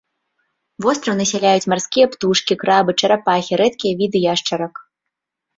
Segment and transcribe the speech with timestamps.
[0.85, 4.73] Востраў насяляюць марскія птушкі, крабы, чарапахі, рэдкія віды яшчарак.